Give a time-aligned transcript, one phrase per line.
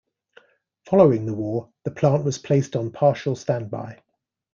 [0.87, 4.01] Following the war, the plant was placed on partial standby.